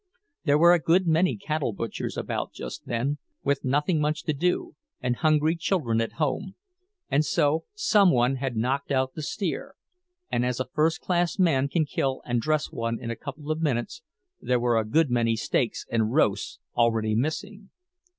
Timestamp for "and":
4.99-5.17, 7.11-7.23, 12.25-12.41, 15.91-16.11